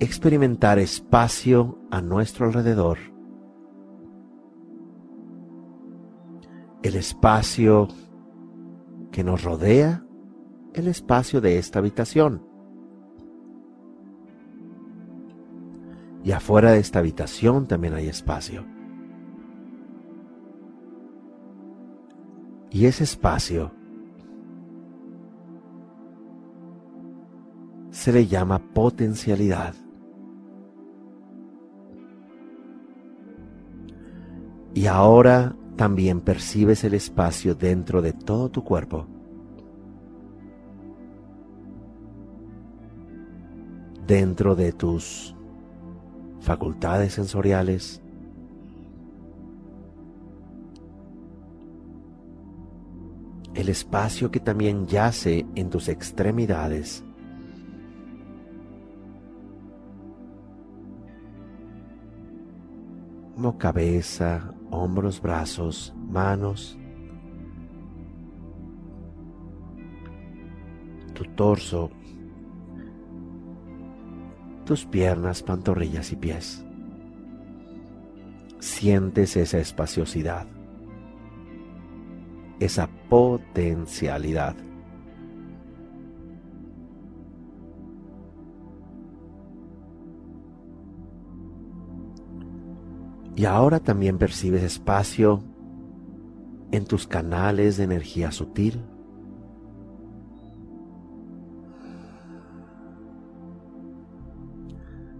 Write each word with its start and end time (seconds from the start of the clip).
experimentar 0.00 0.78
espacio 0.78 1.78
a 1.90 2.00
nuestro 2.00 2.46
alrededor. 2.46 2.98
El 6.82 6.94
espacio 6.94 7.88
que 9.10 9.24
nos 9.24 9.42
rodea, 9.42 10.04
el 10.74 10.86
espacio 10.86 11.40
de 11.40 11.58
esta 11.58 11.80
habitación. 11.80 12.46
Y 16.22 16.32
afuera 16.32 16.72
de 16.72 16.78
esta 16.78 16.98
habitación 16.98 17.66
también 17.66 17.94
hay 17.94 18.08
espacio. 18.08 18.64
Y 22.70 22.86
ese 22.86 23.04
espacio 23.04 23.72
se 27.90 28.12
le 28.12 28.26
llama 28.26 28.60
potencialidad. 28.72 29.74
Y 34.78 34.86
ahora 34.86 35.56
también 35.74 36.20
percibes 36.20 36.84
el 36.84 36.94
espacio 36.94 37.56
dentro 37.56 38.00
de 38.00 38.12
todo 38.12 38.48
tu 38.48 38.62
cuerpo. 38.62 39.08
Dentro 44.06 44.54
de 44.54 44.70
tus 44.70 45.34
facultades 46.38 47.12
sensoriales. 47.14 48.00
El 53.54 53.70
espacio 53.70 54.30
que 54.30 54.38
también 54.38 54.86
yace 54.86 55.44
en 55.56 55.70
tus 55.70 55.88
extremidades. 55.88 57.02
como 63.38 63.56
cabeza, 63.56 64.52
hombros, 64.70 65.20
brazos, 65.20 65.94
manos, 65.96 66.78
tu 71.14 71.24
torso, 71.34 71.90
tus 74.64 74.84
piernas, 74.84 75.42
pantorrillas 75.42 76.12
y 76.12 76.16
pies. 76.16 76.64
Sientes 78.60 79.36
esa 79.36 79.58
espaciosidad, 79.58 80.46
esa 82.60 82.88
potencialidad. 83.08 84.54
Y 93.38 93.44
ahora 93.44 93.78
también 93.78 94.18
percibes 94.18 94.64
espacio 94.64 95.44
en 96.72 96.84
tus 96.86 97.06
canales 97.06 97.76
de 97.76 97.84
energía 97.84 98.32
sutil. 98.32 98.82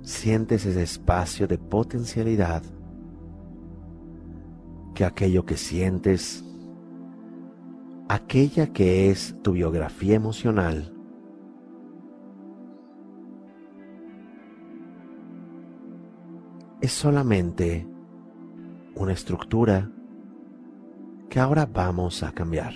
Sientes 0.03 0.67
ese 0.67 0.83
espacio 0.83 1.47
de 1.47 1.59
potencialidad 1.59 2.65
que 4.97 5.05
aquello 5.05 5.47
que 5.47 5.57
sientes, 5.57 6.45
aquella 8.09 8.73
que 8.73 9.11
es 9.11 9.37
tu 9.43 9.53
biografía 9.53 10.17
emocional, 10.17 10.93
es 16.81 16.91
solamente 16.91 17.87
una 18.99 19.13
estructura 19.13 19.91
que 21.31 21.39
ahora 21.39 21.67
vamos 21.67 22.23
a 22.23 22.33
cambiar. 22.33 22.75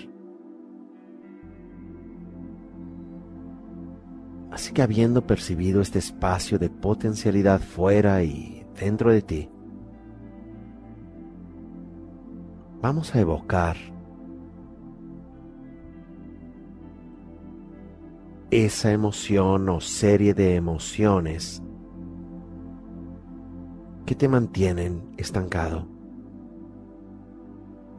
Así 4.51 4.71
que 4.71 4.81
habiendo 4.81 5.25
percibido 5.25 5.81
este 5.81 5.99
espacio 5.99 6.59
de 6.59 6.69
potencialidad 6.69 7.59
fuera 7.59 8.23
y 8.23 8.65
dentro 8.79 9.11
de 9.11 9.21
ti, 9.21 9.49
vamos 12.81 13.13
a 13.15 13.19
evocar 13.19 13.75
esa 18.51 18.91
emoción 18.91 19.67
o 19.69 19.81
serie 19.81 20.35
de 20.35 20.55
emociones 20.55 21.61
que 24.05 24.13
te 24.13 24.27
mantienen 24.27 25.11
estancado 25.17 25.92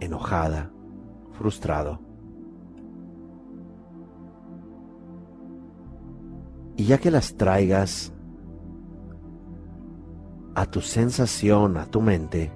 enojada, 0.05 0.71
frustrado. 1.33 2.01
Y 6.77 6.85
ya 6.85 6.99
que 6.99 7.11
las 7.11 7.37
traigas 7.37 8.13
a 10.55 10.67
tu 10.67 10.81
sensación, 10.81 11.77
a 11.77 11.87
tu 11.87 12.01
mente, 12.01 12.53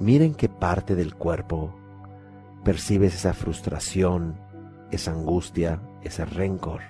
miren 0.00 0.34
qué 0.34 0.48
parte 0.48 0.94
del 0.94 1.14
cuerpo 1.14 1.74
percibes 2.64 3.14
esa 3.14 3.32
frustración, 3.32 4.38
esa 4.90 5.12
angustia, 5.12 5.80
ese 6.02 6.24
rencor, 6.24 6.80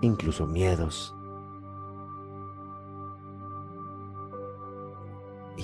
incluso 0.00 0.46
miedos. 0.46 1.14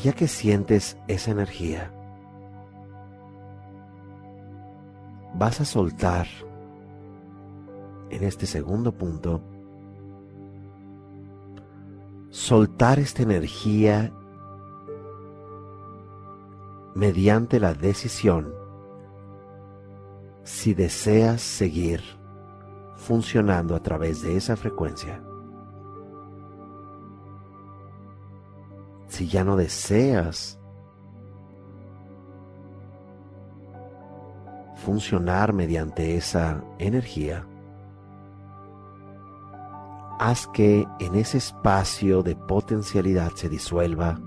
Ya 0.06 0.12
que 0.12 0.28
sientes 0.28 0.96
esa 1.08 1.32
energía, 1.32 1.90
vas 5.34 5.60
a 5.60 5.64
soltar 5.64 6.28
en 8.10 8.22
este 8.22 8.46
segundo 8.46 8.92
punto, 8.92 9.41
soltar 12.30 13.00
esta 13.00 13.24
energía 13.24 14.12
mediante 16.94 17.59
la 17.59 17.74
decisión 17.74 18.54
si 20.44 20.72
deseas 20.72 21.42
seguir 21.42 22.00
funcionando 22.94 23.74
a 23.74 23.82
través 23.82 24.22
de 24.22 24.36
esa 24.36 24.54
frecuencia. 24.54 25.20
Si 29.16 29.27
ya 29.28 29.45
no 29.45 29.57
deseas 29.57 30.60
funcionar 34.74 35.54
mediante 35.54 36.18
esa 36.18 36.63
energía, 36.78 37.47
haz 40.18 40.47
que 40.48 40.86
en 41.01 41.15
ese 41.15 41.39
espacio 41.39 42.22
de 42.22 42.36
potencialidad 42.36 43.33
se 43.36 43.48
disuelva, 43.48 44.21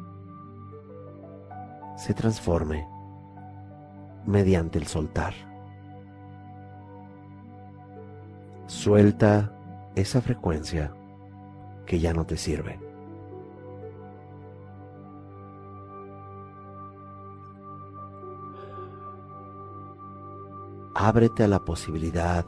se 1.95 2.15
transforme 2.15 2.87
mediante 4.25 4.79
el 4.79 4.87
soltar. 4.87 5.35
Suelta 8.65 9.53
esa 9.93 10.19
frecuencia 10.19 10.91
que 11.85 11.99
ya 11.99 12.11
no 12.11 12.25
te 12.25 12.37
sirve. 12.37 12.88
Ábrete 21.01 21.45
a 21.45 21.47
la 21.47 21.59
posibilidad 21.59 22.45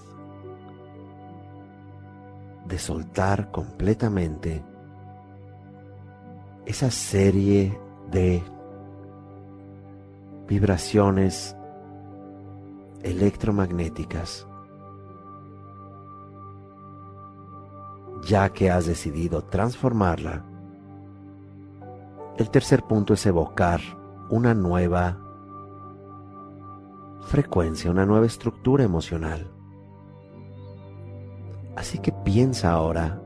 de 2.67 2.77
soltar 2.77 3.49
completamente 3.49 4.61
esa 6.65 6.91
serie 6.91 7.79
de 8.11 8.43
vibraciones 10.49 11.55
electromagnéticas, 13.03 14.45
ya 18.27 18.49
que 18.49 18.69
has 18.69 18.85
decidido 18.85 19.45
transformarla. 19.45 20.43
El 22.35 22.49
tercer 22.49 22.83
punto 22.83 23.13
es 23.13 23.25
evocar 23.25 23.79
una 24.29 24.53
nueva 24.53 25.30
frecuencia, 27.21 27.91
una 27.91 28.05
nueva 28.05 28.25
estructura 28.25 28.83
emocional. 28.83 29.51
Así 31.75 31.99
que 31.99 32.11
piensa 32.11 32.71
ahora, 32.71 33.21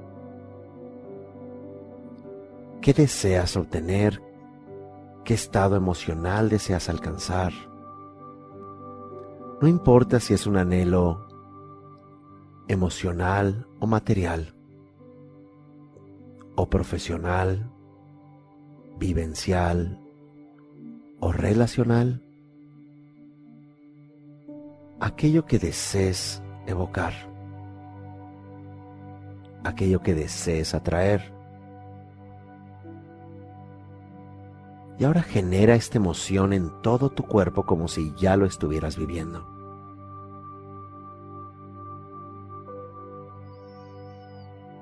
¿qué 2.82 2.94
deseas 2.94 3.58
obtener? 3.58 4.22
¿Qué 5.24 5.34
estado 5.34 5.76
emocional 5.76 6.50
deseas 6.50 6.88
alcanzar? 6.90 7.52
No 9.62 9.68
importa 9.68 10.20
si 10.20 10.34
es 10.34 10.46
un 10.46 10.58
anhelo 10.58 11.26
emocional 12.68 13.68
o 13.80 13.88
material, 13.88 14.56
o 16.56 16.70
profesional, 16.70 17.72
vivencial 18.98 20.00
o 21.20 21.32
relacional, 21.32 22.25
aquello 25.00 25.46
que 25.46 25.60
desees 25.60 26.42
evocar, 26.66 27.14
aquello 29.64 30.02
que 30.02 30.14
desees 30.14 30.74
atraer. 30.74 31.34
Y 34.98 35.04
ahora 35.04 35.24
genera 35.24 35.76
esta 35.76 35.98
emoción 35.98 36.54
en 36.54 36.70
todo 36.82 37.10
tu 37.10 37.24
cuerpo 37.24 37.66
como 37.66 37.88
si 37.88 38.14
ya 38.16 38.38
lo 38.38 38.46
estuvieras 38.46 38.98
viviendo. 38.98 39.46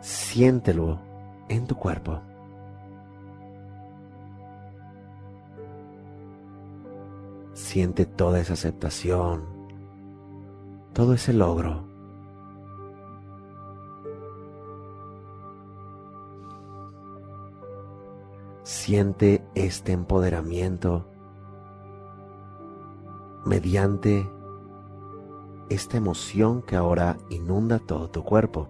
Siéntelo 0.01 0.99
en 1.49 1.65
tu 1.65 1.75
cuerpo. 1.75 2.21
Siente 7.53 8.05
toda 8.05 8.39
esa 8.39 8.53
aceptación, 8.53 9.52
todo 10.93 11.13
ese 11.13 11.33
logro. 11.33 11.83
Siente 18.63 19.43
este 19.55 19.91
empoderamiento 19.91 21.05
mediante 23.45 24.29
esta 25.69 25.97
emoción 25.97 26.61
que 26.61 26.75
ahora 26.75 27.17
inunda 27.29 27.79
todo 27.79 28.09
tu 28.09 28.23
cuerpo. 28.23 28.69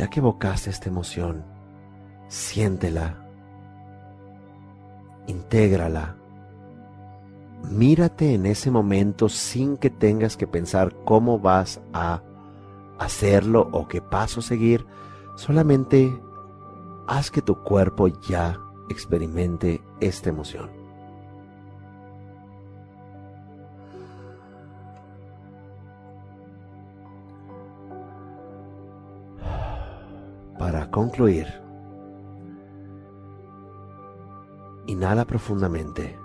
Ya 0.00 0.08
que 0.08 0.20
evocaste 0.20 0.70
esta 0.70 0.88
emoción, 0.88 1.44
siéntela, 2.26 3.22
intégrala, 5.26 6.16
mírate 7.70 8.32
en 8.32 8.46
ese 8.46 8.70
momento 8.70 9.28
sin 9.28 9.76
que 9.76 9.90
tengas 9.90 10.38
que 10.38 10.46
pensar 10.46 10.96
cómo 11.04 11.38
vas 11.38 11.82
a 11.92 12.22
hacerlo 12.98 13.68
o 13.72 13.88
qué 13.88 14.00
paso 14.00 14.40
seguir, 14.40 14.86
solamente 15.36 16.18
haz 17.06 17.30
que 17.30 17.42
tu 17.42 17.62
cuerpo 17.62 18.08
ya 18.08 18.58
experimente 18.88 19.82
esta 20.00 20.30
emoción. 20.30 20.79
Para 30.60 30.90
concluir, 30.90 31.46
inhala 34.86 35.24
profundamente. 35.24 36.18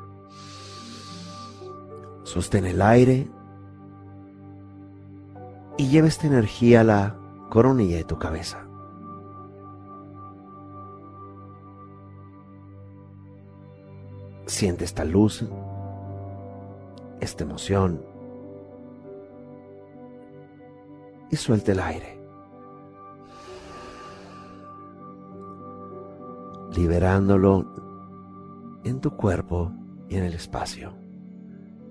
Sostén 2.23 2.65
el 2.65 2.81
aire 2.81 3.29
y 5.77 5.87
lleva 5.87 6.09
esta 6.09 6.27
energía 6.27 6.81
a 6.81 6.83
la 6.83 7.15
coronilla 7.49 7.95
de 7.95 8.03
tu 8.03 8.19
cabeza. 8.19 8.67
Siente 14.47 14.83
esta 14.83 15.05
luz, 15.05 15.45
esta 17.21 17.45
emoción 17.45 18.03
y 21.31 21.37
suelta 21.37 21.71
el 21.71 21.79
aire. 21.79 22.14
Liberándolo 26.75 28.81
en 28.83 28.99
tu 28.99 29.11
cuerpo 29.11 29.71
y 30.09 30.15
en 30.15 30.23
el 30.23 30.33
espacio, 30.33 30.93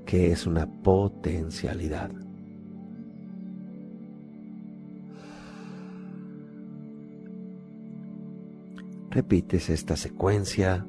que 0.05 0.31
es 0.31 0.47
una 0.47 0.67
potencialidad. 0.67 2.11
Repites 9.11 9.71
esta 9.71 9.97
secuencia 9.97 10.85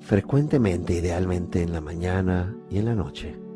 frecuentemente, 0.00 0.94
idealmente 0.94 1.62
en 1.62 1.72
la 1.72 1.80
mañana 1.80 2.54
y 2.70 2.78
en 2.78 2.84
la 2.84 2.94
noche. 2.94 3.51